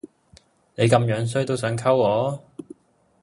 [0.73, 2.43] 你咁樣衰都想溝我？